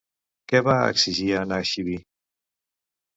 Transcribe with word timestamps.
Què 0.53 0.61
va 0.67 0.77
exigir 0.93 1.27
a 1.35 1.43
Anaxibi? 1.47 1.99